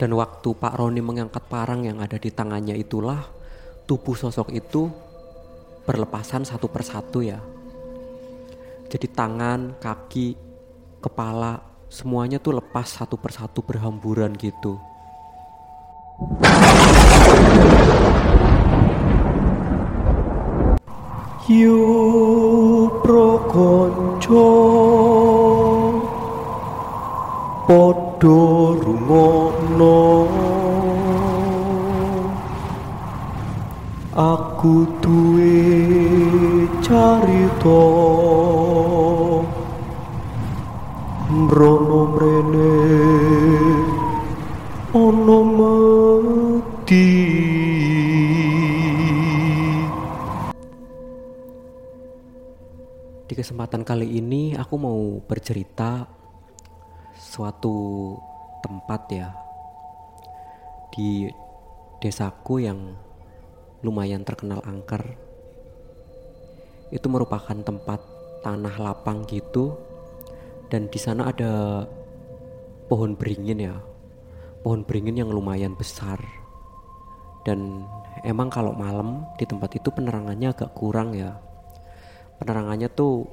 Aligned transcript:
Dan 0.00 0.16
waktu 0.16 0.56
Pak 0.56 0.80
Roni 0.80 1.04
mengangkat 1.04 1.44
parang 1.44 1.84
yang 1.84 2.00
ada 2.00 2.16
di 2.16 2.32
tangannya 2.32 2.72
itulah 2.72 3.20
tubuh 3.84 4.16
sosok 4.16 4.48
itu 4.48 4.88
berlepasan 5.84 6.48
satu 6.48 6.72
persatu 6.72 7.20
ya. 7.20 7.36
Jadi 8.88 9.06
tangan, 9.12 9.76
kaki, 9.76 10.40
kepala, 11.04 11.60
semuanya 11.92 12.40
tuh 12.40 12.56
lepas 12.56 12.88
satu 12.88 13.20
persatu 13.20 13.60
berhamburan 13.60 14.32
gitu. 14.40 14.80
Yo 21.44 21.76
prokonco 23.04 24.48
Podo 28.20 28.76
rungokno. 28.76 30.28
Aku 34.12 34.84
duwe 35.00 35.56
carita. 36.84 37.80
Mrono 41.32 42.00
mrene 42.12 42.72
ono 44.92 45.38
mati 45.56 47.08
Di 53.24 53.32
kesempatan 53.32 53.80
kali 53.80 54.20
ini 54.20 54.52
aku 54.52 54.74
mau 54.76 55.24
bercerita 55.24 56.19
suatu 57.40 58.20
tempat 58.60 59.08
ya 59.08 59.32
di 60.92 61.24
desaku 61.96 62.60
yang 62.60 62.92
lumayan 63.80 64.28
terkenal 64.28 64.60
angker. 64.60 65.16
Itu 66.92 67.08
merupakan 67.08 67.56
tempat 67.56 68.04
tanah 68.44 68.76
lapang 68.76 69.24
gitu 69.24 69.72
dan 70.68 70.92
di 70.92 71.00
sana 71.00 71.32
ada 71.32 71.88
pohon 72.92 73.16
beringin 73.16 73.72
ya. 73.72 73.80
Pohon 74.60 74.84
beringin 74.84 75.24
yang 75.24 75.32
lumayan 75.32 75.72
besar. 75.80 76.20
Dan 77.48 77.88
emang 78.20 78.52
kalau 78.52 78.76
malam 78.76 79.24
di 79.40 79.48
tempat 79.48 79.80
itu 79.80 79.88
penerangannya 79.88 80.52
agak 80.52 80.76
kurang 80.76 81.16
ya 81.16 81.40
penerangannya 82.36 82.92
tuh 82.92 83.24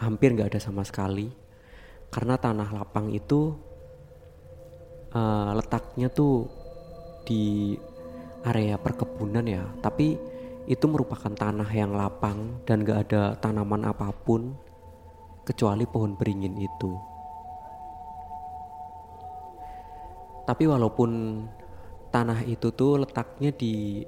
hampir 0.00 0.32
nggak 0.32 0.56
ada 0.56 0.60
sama 0.60 0.84
sekali 0.84 1.49
karena 2.10 2.34
tanah 2.34 2.68
lapang 2.74 3.14
itu 3.14 3.54
uh, 5.14 5.54
letaknya 5.54 6.10
tuh 6.10 6.50
di 7.22 7.74
area 8.42 8.76
perkebunan 8.76 9.46
ya. 9.46 9.62
Tapi 9.78 10.18
itu 10.66 10.84
merupakan 10.86 11.30
tanah 11.30 11.70
yang 11.70 11.94
lapang 11.94 12.62
dan 12.66 12.82
gak 12.86 13.10
ada 13.10 13.34
tanaman 13.38 13.86
apa 13.86 14.10
pun 14.12 14.54
kecuali 15.46 15.86
pohon 15.86 16.18
beringin 16.18 16.58
itu. 16.58 16.92
Tapi 20.46 20.66
walaupun 20.66 21.10
tanah 22.10 22.42
itu 22.42 22.74
tuh 22.74 23.06
letaknya 23.06 23.54
di 23.54 24.02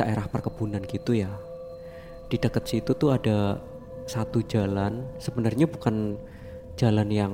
daerah 0.00 0.24
perkebunan 0.24 0.80
gitu 0.88 1.12
ya 1.12 1.28
di 2.32 2.40
dekat 2.40 2.64
situ 2.64 2.96
tuh 2.96 3.12
ada 3.12 3.60
satu 4.12 4.44
jalan 4.44 5.08
sebenarnya 5.16 5.64
bukan 5.64 6.20
jalan 6.76 7.08
yang 7.08 7.32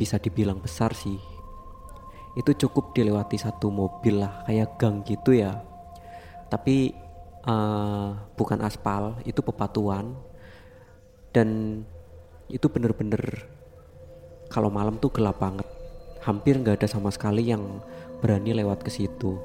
bisa 0.00 0.16
dibilang 0.16 0.56
besar 0.64 0.96
sih. 0.96 1.20
Itu 2.32 2.56
cukup 2.56 2.96
dilewati 2.96 3.36
satu 3.36 3.68
mobil 3.68 4.24
lah 4.24 4.40
kayak 4.48 4.80
gang 4.80 5.04
gitu 5.04 5.36
ya. 5.36 5.60
Tapi 6.48 6.96
uh, 7.44 8.16
bukan 8.40 8.64
aspal 8.64 9.20
itu 9.28 9.44
pepatuan 9.44 10.16
dan 11.36 11.82
itu 12.48 12.72
bener-bener 12.72 13.44
kalau 14.48 14.72
malam 14.72 14.96
tuh 14.96 15.12
gelap 15.12 15.36
banget. 15.44 15.68
Hampir 16.24 16.56
nggak 16.56 16.80
ada 16.80 16.88
sama 16.88 17.12
sekali 17.12 17.52
yang 17.52 17.84
berani 18.24 18.56
lewat 18.56 18.80
ke 18.80 18.88
situ. 18.88 19.36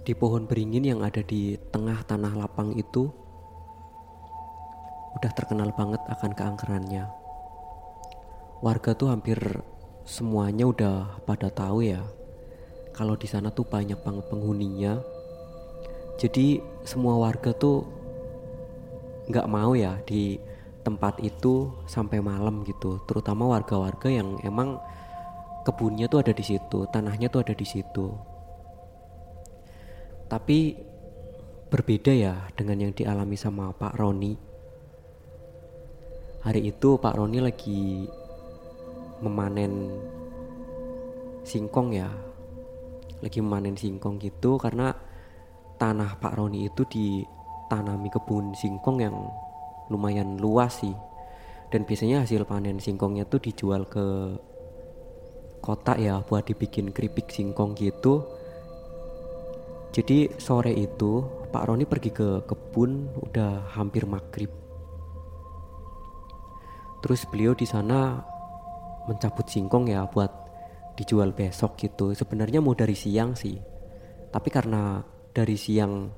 Di 0.00 0.16
pohon 0.16 0.48
beringin 0.48 0.88
yang 0.88 1.04
ada 1.04 1.20
di 1.20 1.60
tengah 1.68 2.00
tanah 2.08 2.32
lapang 2.40 2.72
itu 2.72 3.12
udah 5.20 5.32
terkenal 5.36 5.68
banget 5.76 6.00
akan 6.08 6.32
keangkerannya. 6.32 7.04
Warga 8.64 8.96
tuh 8.96 9.12
hampir 9.12 9.36
semuanya 10.08 10.64
udah 10.64 11.20
pada 11.28 11.52
tahu 11.52 11.84
ya 11.84 12.00
kalau 12.96 13.14
di 13.20 13.28
sana 13.28 13.52
tuh 13.52 13.68
banyak 13.68 14.00
banget 14.00 14.24
penghuninya. 14.32 14.96
Jadi 16.16 16.60
semua 16.88 17.20
warga 17.20 17.52
tuh 17.52 17.84
nggak 19.28 19.48
mau 19.48 19.76
ya 19.76 20.00
di 20.08 20.40
tempat 20.80 21.20
itu 21.20 21.68
sampai 21.84 22.24
malam 22.24 22.64
gitu, 22.64 23.04
terutama 23.04 23.44
warga-warga 23.44 24.08
yang 24.08 24.40
emang 24.40 24.80
kebunnya 25.68 26.08
tuh 26.08 26.24
ada 26.24 26.32
di 26.32 26.44
situ, 26.44 26.88
tanahnya 26.88 27.28
tuh 27.28 27.44
ada 27.44 27.52
di 27.52 27.64
situ. 27.68 28.08
Tapi 30.28 30.76
berbeda 31.68 32.12
ya 32.12 32.34
dengan 32.56 32.88
yang 32.88 32.92
dialami 32.96 33.36
sama 33.36 33.70
Pak 33.76 34.00
Roni. 34.00 34.49
Hari 36.40 36.72
itu 36.72 36.96
Pak 36.96 37.20
Roni 37.20 37.38
lagi 37.38 38.08
memanen 39.20 39.92
singkong 41.44 41.92
ya. 41.92 42.08
Lagi 43.20 43.44
memanen 43.44 43.76
singkong 43.76 44.16
gitu 44.16 44.56
karena 44.56 44.96
tanah 45.76 46.16
Pak 46.16 46.40
Roni 46.40 46.68
itu 46.68 46.82
ditanami 46.88 48.08
kebun 48.08 48.56
singkong 48.56 49.04
yang 49.04 49.16
lumayan 49.92 50.40
luas 50.40 50.80
sih. 50.80 50.96
Dan 51.68 51.84
biasanya 51.86 52.24
hasil 52.24 52.48
panen 52.48 52.80
singkongnya 52.80 53.28
tuh 53.28 53.38
dijual 53.44 53.86
ke 53.86 54.34
kota 55.60 55.94
ya 56.00 56.24
buat 56.24 56.48
dibikin 56.48 56.90
keripik 56.90 57.28
singkong 57.28 57.76
gitu 57.76 58.40
jadi 59.90 60.30
sore 60.38 60.70
itu 60.70 61.26
Pak 61.50 61.66
Roni 61.66 61.82
pergi 61.82 62.14
ke 62.14 62.46
kebun 62.46 63.10
udah 63.26 63.74
hampir 63.74 64.06
maghrib. 64.06 64.69
Terus 67.00 67.24
beliau 67.28 67.56
di 67.56 67.64
sana 67.64 68.20
mencabut 69.08 69.48
singkong 69.48 69.88
ya 69.88 70.04
buat 70.08 70.30
dijual 70.96 71.32
besok 71.32 71.80
gitu. 71.80 72.12
Sebenarnya 72.12 72.60
mau 72.60 72.76
dari 72.76 72.94
siang 72.94 73.32
sih. 73.34 73.56
Tapi 74.30 74.48
karena 74.52 75.00
dari 75.32 75.56
siang 75.56 76.12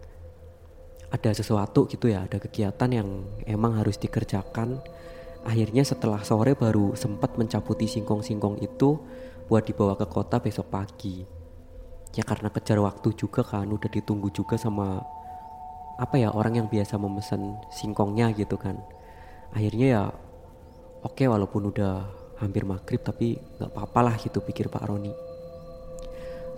ada 1.13 1.31
sesuatu 1.31 1.87
gitu 1.87 2.09
ya, 2.09 2.27
ada 2.27 2.43
kegiatan 2.43 2.91
yang 2.91 3.09
emang 3.47 3.79
harus 3.79 3.97
dikerjakan. 3.97 4.83
Akhirnya 5.43 5.83
setelah 5.83 6.23
sore 6.23 6.55
baru 6.55 6.95
sempat 6.95 7.35
mencabuti 7.35 7.91
singkong-singkong 7.91 8.63
itu 8.63 8.99
buat 9.51 9.67
dibawa 9.67 9.99
ke 9.99 10.07
kota 10.07 10.39
besok 10.39 10.71
pagi 10.71 11.43
ya 12.13 12.25
karena 12.25 12.53
kejar 12.53 12.77
waktu 12.81 13.17
juga 13.17 13.41
kan 13.41 13.65
udah 13.69 13.89
ditunggu 13.89 14.29
juga 14.33 14.61
sama 14.61 15.01
apa 15.97 16.17
ya 16.21 16.33
orang 16.33 16.61
yang 16.61 16.69
biasa 16.69 17.01
memesan 17.01 17.57
singkongnya 17.73 18.33
gitu 18.37 18.61
kan 18.61 18.77
akhirnya 19.57 19.87
ya 19.89 20.03
oke 21.03 21.25
walaupun 21.27 21.75
udah 21.75 22.07
hampir 22.39 22.67
maghrib 22.67 23.03
tapi 23.03 23.39
nggak 23.39 23.71
apa-apa 23.71 24.01
lah 24.11 24.15
gitu 24.19 24.43
pikir 24.43 24.67
Pak 24.67 24.87
Roni. 24.87 25.15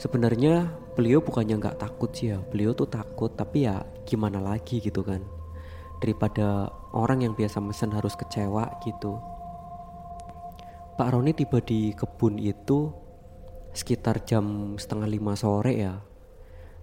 Sebenarnya 0.00 0.69
beliau 0.97 1.21
bukannya 1.25 1.60
nggak 1.60 1.81
takut 1.81 2.10
sih 2.12 2.32
ya. 2.32 2.38
Beliau 2.41 2.72
tuh 2.72 2.88
takut 2.88 3.32
tapi 3.32 3.69
ya 3.69 3.84
gimana 4.09 4.41
lagi 4.41 4.81
gitu 4.81 5.05
kan. 5.05 5.21
Daripada 6.00 6.69
orang 6.93 7.25
yang 7.25 7.32
biasa 7.37 7.60
mesen 7.60 7.93
harus 7.93 8.16
kecewa 8.16 8.81
gitu. 8.84 9.16
Pak 10.94 11.09
Roni 11.11 11.32
tiba 11.32 11.59
di 11.65 11.97
kebun 11.97 12.38
itu 12.38 12.93
sekitar 13.75 14.23
jam 14.23 14.76
setengah 14.76 15.08
lima 15.08 15.35
sore 15.37 15.73
ya. 15.75 15.94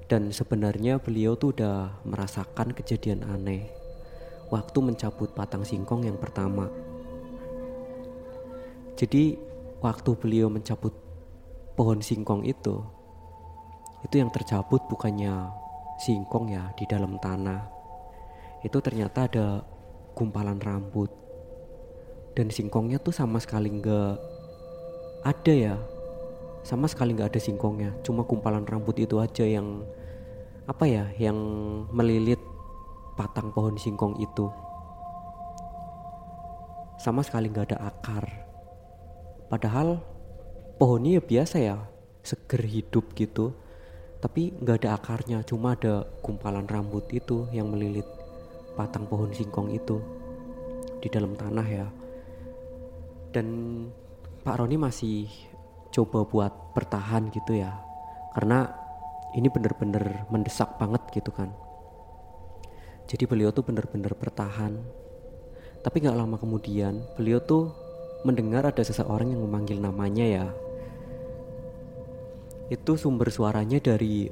Dan 0.09 0.33
sebenarnya 0.35 0.99
beliau 0.99 1.39
tuh 1.39 1.55
udah 1.55 2.03
merasakan 2.03 2.75
kejadian 2.75 3.23
aneh. 3.23 3.71
Waktu 4.51 4.83
mencabut 4.83 5.31
batang 5.31 5.63
singkong 5.63 6.03
yang 6.03 6.19
pertama 6.19 6.67
jadi 9.01 9.33
waktu 9.81 10.13
beliau 10.13 10.45
mencabut 10.45 10.93
pohon 11.73 12.05
singkong 12.05 12.45
itu 12.45 12.85
itu 14.05 14.17
yang 14.17 14.29
tercabut 14.29 14.81
bukannya 14.89 15.49
singkong 16.01 16.49
ya 16.49 16.73
di 16.73 16.89
dalam 16.89 17.21
tanah. 17.21 17.69
Itu 18.65 18.81
ternyata 18.81 19.29
ada 19.29 19.61
gumpalan 20.17 20.57
rambut. 20.57 21.13
Dan 22.33 22.49
singkongnya 22.49 22.97
tuh 22.97 23.13
sama 23.13 23.37
sekali 23.37 23.69
nggak 23.69 24.13
ada 25.21 25.53
ya. 25.53 25.75
Sama 26.65 26.89
sekali 26.89 27.13
nggak 27.13 27.37
ada 27.37 27.41
singkongnya. 27.41 27.93
Cuma 28.01 28.25
kumpalan 28.25 28.65
rambut 28.65 28.97
itu 28.97 29.21
aja 29.21 29.45
yang 29.45 29.85
apa 30.65 30.85
ya 30.89 31.05
yang 31.21 31.37
melilit 31.93 32.41
batang 33.13 33.53
pohon 33.53 33.77
singkong 33.77 34.17
itu. 34.17 34.49
Sama 36.97 37.21
sekali 37.21 37.49
nggak 37.49 37.73
ada 37.73 37.77
akar 37.93 38.50
padahal 39.51 39.99
pohonnya 40.79 41.19
ya 41.19 41.21
biasa 41.21 41.55
ya 41.59 41.77
seger 42.23 42.63
hidup 42.63 43.11
gitu. 43.13 43.51
Tapi 44.21 44.53
nggak 44.53 44.85
ada 44.85 44.89
akarnya 44.95 45.41
cuma 45.43 45.73
ada 45.73 46.05
gumpalan 46.21 46.69
rambut 46.69 47.09
itu 47.09 47.49
yang 47.51 47.73
melilit 47.73 48.05
batang 48.77 49.09
pohon 49.09 49.33
singkong 49.33 49.73
itu 49.73 49.99
di 51.03 51.09
dalam 51.09 51.35
tanah 51.35 51.67
ya. 51.67 51.87
Dan 53.33 53.47
Pak 54.45 54.55
Roni 54.61 54.77
masih 54.77 55.25
coba 55.91 56.23
buat 56.23 56.53
bertahan 56.77 57.33
gitu 57.35 57.57
ya 57.59 57.75
karena 58.31 58.71
ini 59.35 59.51
bener-bener 59.51 60.23
mendesak 60.31 60.77
banget 60.77 61.01
gitu 61.11 61.33
kan. 61.33 61.51
Jadi 63.09 63.27
beliau 63.27 63.51
tuh 63.51 63.65
bener-bener 63.65 64.13
bertahan. 64.15 64.77
Tapi 65.81 65.97
nggak 65.97 66.15
lama 66.15 66.37
kemudian 66.37 67.01
beliau 67.17 67.41
tuh 67.41 67.73
mendengar 68.21 68.69
ada 68.69 68.83
seseorang 68.85 69.33
yang 69.33 69.41
memanggil 69.45 69.81
namanya 69.81 70.25
ya. 70.25 70.47
Itu 72.71 72.95
sumber 72.95 73.33
suaranya 73.33 73.81
dari 73.81 74.29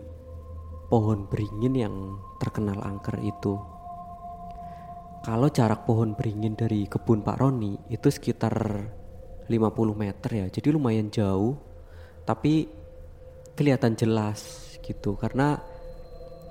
pohon 0.89 1.29
beringin 1.29 1.73
yang 1.77 1.95
terkenal 2.41 2.81
angker 2.81 3.21
itu. 3.21 3.57
Kalau 5.19 5.51
jarak 5.51 5.83
pohon 5.83 6.15
beringin 6.15 6.55
dari 6.55 6.87
kebun 6.87 7.21
Pak 7.21 7.37
Roni 7.37 7.75
itu 7.91 8.07
sekitar 8.07 8.55
50 9.45 9.49
meter 9.93 10.29
ya, 10.31 10.45
jadi 10.47 10.73
lumayan 10.73 11.11
jauh, 11.11 11.59
tapi 12.23 12.69
kelihatan 13.53 13.93
jelas 13.99 14.73
gitu. 14.79 15.19
Karena 15.19 15.59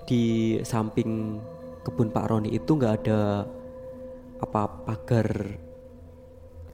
di 0.04 0.56
samping 0.62 1.40
kebun 1.82 2.12
Pak 2.12 2.26
Roni 2.28 2.52
itu 2.52 2.76
nggak 2.76 2.94
ada 3.02 3.48
apa 4.38 4.62
pagar 4.86 5.28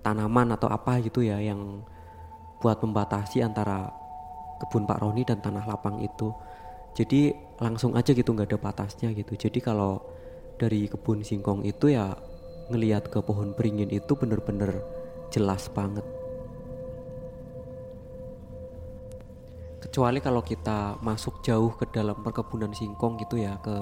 tanaman 0.04 0.52
atau 0.52 0.68
apa 0.68 1.00
gitu 1.00 1.24
ya 1.24 1.40
yang 1.40 1.80
buat 2.60 2.78
membatasi 2.84 3.40
antara 3.40 3.88
kebun 4.60 4.84
Pak 4.84 5.00
Roni 5.00 5.24
dan 5.24 5.40
tanah 5.40 5.64
lapang 5.64 5.98
itu. 6.04 6.30
Jadi 6.94 7.34
langsung 7.58 7.96
aja 7.98 8.14
gitu 8.14 8.36
nggak 8.36 8.54
ada 8.54 8.60
batasnya 8.60 9.10
gitu. 9.16 9.34
Jadi 9.34 9.58
kalau 9.58 9.98
dari 10.60 10.86
kebun 10.86 11.26
singkong 11.26 11.66
itu 11.66 11.90
ya 11.90 12.14
ngelihat 12.70 13.10
ke 13.10 13.18
pohon 13.20 13.56
beringin 13.56 13.90
itu 13.90 14.14
bener-bener 14.14 14.80
jelas 15.34 15.66
banget. 15.72 16.06
Kecuali 19.82 20.18
kalau 20.22 20.40
kita 20.40 20.96
masuk 21.02 21.42
jauh 21.44 21.74
ke 21.76 21.90
dalam 21.90 22.22
perkebunan 22.22 22.72
singkong 22.72 23.20
gitu 23.20 23.36
ya 23.42 23.58
ke 23.60 23.74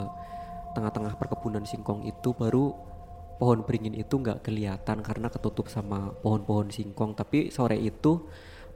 tengah-tengah 0.72 1.14
perkebunan 1.20 1.62
singkong 1.68 2.08
itu 2.08 2.32
baru 2.32 2.72
pohon 3.42 3.66
beringin 3.66 3.98
itu 3.98 4.22
nggak 4.22 4.46
kelihatan 4.46 5.02
karena 5.02 5.26
ketutup 5.26 5.66
sama 5.66 6.14
pohon-pohon 6.22 6.70
singkong. 6.70 7.18
Tapi 7.18 7.50
sore 7.50 7.74
itu 7.74 8.22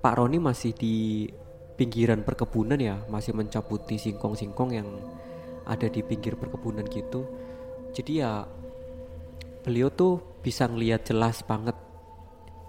Pak 0.02 0.18
Roni 0.18 0.42
masih 0.42 0.74
di 0.74 1.30
pinggiran 1.78 2.26
perkebunan 2.26 2.74
ya 2.74 2.98
masih 3.06 3.30
mencabuti 3.30 3.94
singkong-singkong 3.94 4.74
yang 4.74 4.90
ada 5.70 5.86
di 5.86 6.02
pinggir 6.02 6.34
perkebunan 6.34 6.82
gitu. 6.90 7.30
Jadi 7.94 8.26
ya 8.26 8.42
beliau 9.62 9.86
tuh 9.94 10.18
bisa 10.42 10.66
ngelihat 10.66 11.06
jelas 11.06 11.46
banget 11.46 11.78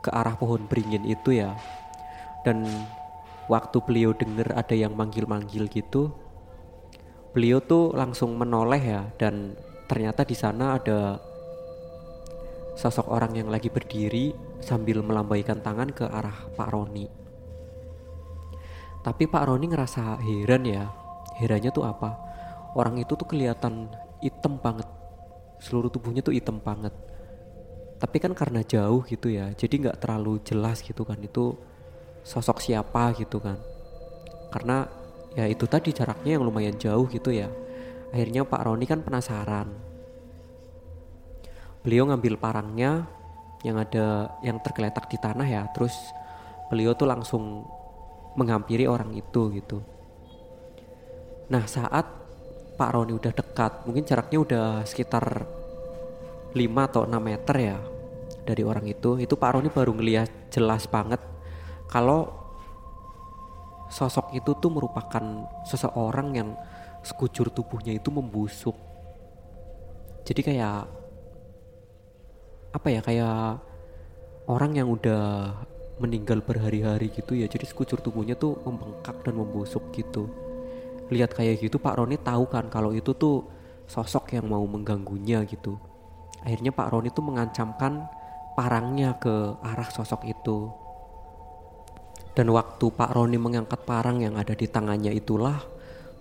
ke 0.06 0.14
arah 0.14 0.38
pohon 0.38 0.70
beringin 0.70 1.02
itu 1.02 1.34
ya. 1.34 1.58
Dan 2.46 2.62
waktu 3.50 3.82
beliau 3.82 4.14
denger 4.14 4.54
ada 4.54 4.78
yang 4.78 4.94
manggil-manggil 4.94 5.66
gitu 5.74 6.14
beliau 7.34 7.58
tuh 7.58 7.90
langsung 7.98 8.38
menoleh 8.38 8.86
ya. 8.86 9.02
Dan 9.18 9.58
ternyata 9.90 10.22
di 10.22 10.38
sana 10.38 10.78
ada 10.78 11.18
sosok 12.78 13.10
orang 13.10 13.34
yang 13.34 13.50
lagi 13.50 13.74
berdiri 13.74 14.38
sambil 14.62 15.02
melambaikan 15.02 15.60
tangan 15.66 15.90
ke 15.90 16.06
arah 16.06 16.46
Pak 16.54 16.70
Roni 16.70 17.28
tapi 19.08 19.24
Pak 19.24 19.48
Roni 19.48 19.72
ngerasa 19.72 20.20
heran 20.20 20.68
ya. 20.68 20.92
Herannya 21.40 21.72
tuh 21.72 21.88
apa? 21.88 22.12
Orang 22.76 23.00
itu 23.00 23.16
tuh 23.16 23.24
kelihatan 23.24 23.88
hitam 24.20 24.60
banget. 24.60 24.84
Seluruh 25.64 25.88
tubuhnya 25.88 26.20
tuh 26.20 26.36
hitam 26.36 26.60
banget. 26.60 26.92
Tapi 28.04 28.18
kan 28.20 28.36
karena 28.36 28.60
jauh 28.68 29.02
gitu 29.08 29.32
ya, 29.32 29.56
jadi 29.56 29.90
nggak 29.90 30.04
terlalu 30.04 30.38
jelas 30.44 30.84
gitu 30.86 31.08
kan 31.08 31.18
itu 31.24 31.56
sosok 32.22 32.60
siapa 32.60 33.16
gitu 33.16 33.40
kan. 33.40 33.58
Karena 34.52 34.86
ya 35.34 35.48
itu 35.48 35.66
tadi 35.72 35.96
jaraknya 35.96 36.36
yang 36.36 36.44
lumayan 36.44 36.76
jauh 36.76 37.08
gitu 37.08 37.32
ya. 37.32 37.48
Akhirnya 38.12 38.44
Pak 38.44 38.62
Roni 38.68 38.86
kan 38.86 39.02
penasaran. 39.08 39.72
Beliau 41.82 42.10
ngambil 42.10 42.40
parangnya 42.40 43.06
yang 43.66 43.78
ada 43.82 44.38
yang 44.46 44.62
tergeletak 44.62 45.10
di 45.10 45.18
tanah 45.18 45.48
ya, 45.48 45.66
terus 45.74 45.94
beliau 46.70 46.94
tuh 46.94 47.10
langsung 47.10 47.66
menghampiri 48.38 48.86
orang 48.86 49.12
itu 49.18 49.50
gitu. 49.58 49.82
Nah 51.50 51.66
saat 51.66 52.06
Pak 52.78 52.90
Roni 52.94 53.18
udah 53.18 53.34
dekat, 53.34 53.90
mungkin 53.90 54.06
jaraknya 54.06 54.38
udah 54.38 54.68
sekitar 54.86 55.26
5 56.54 56.90
atau 56.94 57.02
6 57.10 57.18
meter 57.18 57.56
ya 57.58 57.78
dari 58.46 58.62
orang 58.62 58.86
itu, 58.86 59.18
itu 59.18 59.34
Pak 59.34 59.58
Roni 59.58 59.74
baru 59.74 59.98
ngeliat 59.98 60.54
jelas 60.54 60.86
banget 60.86 61.20
kalau 61.90 62.30
sosok 63.88 64.36
itu 64.36 64.54
tuh 64.60 64.70
merupakan 64.70 65.24
seseorang 65.64 66.36
yang 66.36 66.50
sekujur 67.02 67.50
tubuhnya 67.50 67.96
itu 67.96 68.12
membusuk. 68.12 68.76
Jadi 70.28 70.44
kayak 70.44 70.92
apa 72.78 72.94
ya 72.94 73.02
kayak 73.02 73.58
orang 74.46 74.78
yang 74.78 74.94
udah 74.94 75.58
meninggal 75.98 76.46
berhari-hari 76.46 77.10
gitu 77.10 77.34
ya 77.34 77.50
jadi 77.50 77.66
sekujur 77.66 77.98
tubuhnya 78.06 78.38
tuh 78.38 78.62
membengkak 78.62 79.18
dan 79.26 79.34
membusuk 79.34 79.90
gitu. 79.98 80.30
Lihat 81.10 81.34
kayak 81.34 81.58
gitu 81.66 81.82
Pak 81.82 81.98
Roni 81.98 82.22
tahu 82.22 82.46
kan 82.46 82.70
kalau 82.70 82.94
itu 82.94 83.18
tuh 83.18 83.50
sosok 83.90 84.38
yang 84.38 84.46
mau 84.46 84.62
mengganggunya 84.70 85.42
gitu. 85.50 85.82
Akhirnya 86.46 86.70
Pak 86.70 86.94
Roni 86.94 87.10
tuh 87.10 87.26
mengancamkan 87.26 88.06
parangnya 88.54 89.18
ke 89.18 89.58
arah 89.66 89.90
sosok 89.90 90.30
itu. 90.30 90.70
Dan 92.38 92.54
waktu 92.54 92.94
Pak 92.94 93.18
Roni 93.18 93.42
mengangkat 93.42 93.82
parang 93.90 94.22
yang 94.22 94.38
ada 94.38 94.54
di 94.54 94.70
tangannya 94.70 95.10
itulah 95.10 95.58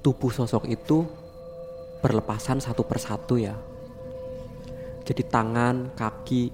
tubuh 0.01 0.33
sosok 0.33 0.65
itu 0.73 1.05
berlepasan 2.01 2.65
satu 2.65 2.81
persatu 2.89 3.37
ya 3.37 3.76
jadi 5.07 5.23
tangan, 5.23 5.95
kaki, 5.95 6.51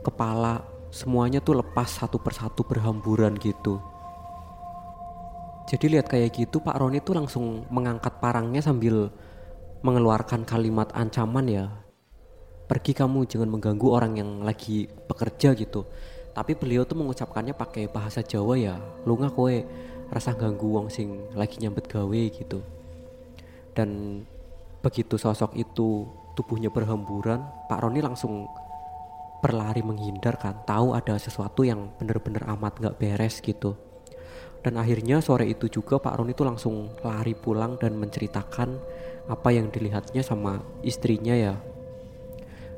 kepala, 0.00 0.64
semuanya 0.88 1.44
tuh 1.44 1.60
lepas 1.60 2.00
satu 2.00 2.16
persatu 2.16 2.64
berhamburan 2.64 3.36
gitu. 3.36 3.84
Jadi 5.68 5.92
lihat 5.92 6.08
kayak 6.08 6.32
gitu 6.32 6.64
Pak 6.64 6.80
Roni 6.80 7.04
tuh 7.04 7.20
langsung 7.20 7.68
mengangkat 7.68 8.16
parangnya 8.18 8.64
sambil 8.64 9.12
mengeluarkan 9.84 10.48
kalimat 10.48 10.88
ancaman 10.96 11.46
ya. 11.48 11.66
Pergi 12.64 12.96
kamu 12.96 13.28
jangan 13.28 13.52
mengganggu 13.52 13.88
orang 13.92 14.16
yang 14.16 14.30
lagi 14.40 14.88
bekerja 14.88 15.52
gitu. 15.52 15.84
Tapi 16.32 16.56
beliau 16.56 16.88
tuh 16.88 16.96
mengucapkannya 16.96 17.52
pakai 17.52 17.92
bahasa 17.92 18.24
Jawa 18.24 18.56
ya. 18.56 18.80
Lu 19.04 19.20
nggak 19.20 19.36
kowe 19.36 19.52
rasa 20.08 20.32
ganggu 20.32 20.80
wong 20.80 20.88
sing 20.88 21.28
lagi 21.36 21.60
nyambet 21.60 21.88
gawe 21.92 22.22
gitu. 22.32 22.64
Dan 23.76 24.20
begitu 24.80 25.20
sosok 25.20 25.56
itu 25.56 26.08
tubuhnya 26.34 26.72
berhamburan, 26.72 27.44
Pak 27.68 27.80
Roni 27.84 28.00
langsung 28.00 28.48
berlari 29.42 29.82
menghindar 29.82 30.38
kan 30.38 30.62
tahu 30.62 30.94
ada 30.94 31.18
sesuatu 31.18 31.66
yang 31.66 31.90
bener-bener 31.98 32.46
amat 32.46 32.78
gak 32.78 32.96
beres 33.02 33.42
gitu. 33.42 33.74
Dan 34.62 34.78
akhirnya 34.78 35.18
sore 35.18 35.50
itu 35.50 35.66
juga 35.66 35.98
Pak 35.98 36.22
Ron 36.22 36.30
itu 36.30 36.46
langsung 36.46 36.94
lari 37.02 37.34
pulang 37.34 37.74
dan 37.82 37.98
menceritakan 37.98 38.78
apa 39.26 39.50
yang 39.50 39.74
dilihatnya 39.74 40.22
sama 40.22 40.62
istrinya 40.86 41.34
ya. 41.34 41.58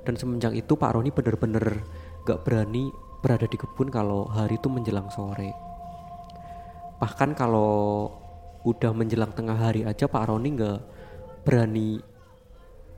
Dan 0.09 0.17
semenjak 0.17 0.57
itu 0.57 0.81
Pak 0.81 0.97
Roni 0.97 1.13
bener-bener 1.13 1.85
gak 2.25 2.41
berani 2.41 2.89
berada 3.21 3.45
di 3.45 3.61
kebun 3.61 3.93
kalau 3.93 4.25
hari 4.33 4.57
itu 4.57 4.73
menjelang 4.73 5.13
sore. 5.13 5.53
Bahkan 7.05 7.37
kalau 7.37 8.09
udah 8.65 8.97
menjelang 8.97 9.37
tengah 9.37 9.61
hari 9.61 9.85
aja 9.85 10.09
Pak 10.09 10.33
Roni 10.33 10.57
gak 10.57 10.81
berani 11.45 12.01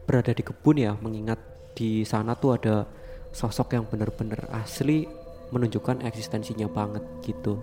berada 0.07 0.31
di 0.31 0.43
kebun 0.47 0.77
ya 0.79 0.95
mengingat 1.03 1.39
di 1.77 2.07
sana 2.07 2.39
tuh 2.39 2.57
ada 2.57 2.87
sosok 3.35 3.77
yang 3.77 3.85
benar-benar 3.85 4.49
asli 4.55 5.05
menunjukkan 5.53 6.07
eksistensinya 6.07 6.71
banget 6.71 7.05
gitu. 7.27 7.61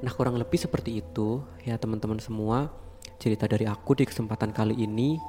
Nah 0.00 0.12
kurang 0.16 0.40
lebih 0.40 0.56
seperti 0.56 1.04
itu 1.04 1.44
ya 1.62 1.76
teman-teman 1.76 2.18
semua 2.18 2.72
cerita 3.20 3.44
dari 3.44 3.68
aku 3.68 3.94
di 3.94 4.08
kesempatan 4.08 4.50
kali 4.50 4.74
ini. 4.74 5.20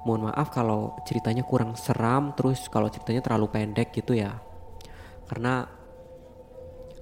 Mohon 0.00 0.32
maaf 0.32 0.48
kalau 0.48 0.96
ceritanya 1.04 1.44
kurang 1.44 1.76
seram 1.76 2.32
terus 2.32 2.72
kalau 2.72 2.88
ceritanya 2.88 3.20
terlalu 3.20 3.52
pendek 3.52 3.92
gitu 3.92 4.16
ya. 4.16 4.40
Karena 5.28 5.68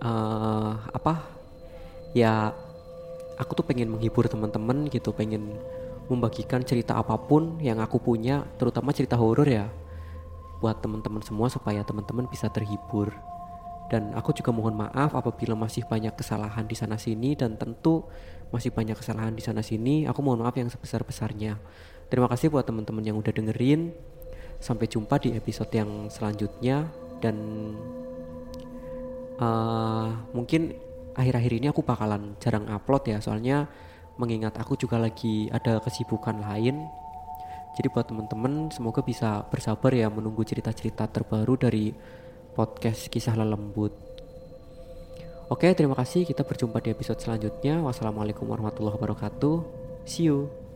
uh, 0.03 0.73
apa 0.91 1.23
ya 2.17 2.51
aku 3.39 3.55
tuh 3.55 3.65
pengen 3.69 3.95
menghibur 3.95 4.27
teman-teman 4.27 4.91
gitu, 4.91 5.15
pengen 5.15 5.55
membagikan 6.09 6.65
cerita 6.65 6.97
apa 6.97 7.15
pun 7.21 7.61
yang 7.61 7.79
aku 7.81 8.01
punya, 8.01 8.45
terutama 8.57 8.93
cerita 8.97 9.15
horor 9.15 9.47
ya 9.47 9.69
buat 10.59 10.83
teman-teman 10.83 11.23
semua 11.23 11.47
supaya 11.47 11.85
teman-teman 11.87 12.27
bisa 12.27 12.51
terhibur. 12.51 13.15
Dan 13.89 14.13
aku 14.13 14.37
juga 14.37 14.53
mohon 14.53 14.77
maaf 14.77 15.17
apabila 15.17 15.57
masih 15.57 15.89
banyak 15.89 16.13
kesalahan 16.13 16.69
di 16.69 16.77
sana 16.77 17.01
sini 17.01 17.33
dan 17.33 17.57
tentu 17.57 18.05
masih 18.53 18.69
banyak 18.69 18.97
kesalahan 18.97 19.33
di 19.33 19.41
sana 19.41 19.65
sini 19.65 20.05
aku 20.05 20.21
mohon 20.25 20.45
maaf 20.45 20.57
yang 20.57 20.69
sebesar 20.73 21.05
besarnya 21.05 21.61
terima 22.09 22.25
kasih 22.29 22.49
buat 22.49 22.65
teman-teman 22.65 23.05
yang 23.05 23.17
udah 23.17 23.33
dengerin. 23.33 23.93
Sampai 24.59 24.91
jumpa 24.91 25.23
di 25.23 25.39
episode 25.39 25.71
yang 25.71 26.11
selanjutnya 26.11 26.91
dan 27.23 27.37
uh, 29.39 30.11
mungkin 30.35 30.75
akhir-akhir 31.15 31.53
ini 31.63 31.67
aku 31.71 31.87
bakalan 31.87 32.35
jarang 32.43 32.67
upload 32.67 33.07
ya 33.07 33.23
soalnya 33.23 33.71
mengingat 34.19 34.59
aku 34.59 34.75
juga 34.75 34.99
lagi 34.99 35.49
ada 35.55 35.79
kesibukan 35.81 36.43
lain 36.43 36.91
jadi 37.79 37.87
buat 37.95 38.11
teman-teman 38.11 38.75
semoga 38.75 39.07
bisa 39.07 39.47
bersabar 39.47 39.95
ya 39.95 40.11
menunggu 40.11 40.43
cerita-cerita 40.43 41.07
terbaru 41.07 41.55
dari 41.55 41.95
podcast 42.59 43.07
kisah 43.07 43.39
lelembut. 43.39 43.95
Oke, 45.47 45.71
terima 45.79 45.95
kasih. 45.95 46.27
Kita 46.27 46.43
berjumpa 46.43 46.83
di 46.83 46.91
episode 46.91 47.23
selanjutnya. 47.23 47.79
Wassalamualaikum 47.87 48.51
warahmatullahi 48.51 48.99
wabarakatuh. 48.99 49.57
See 50.11 50.27
you. 50.27 50.68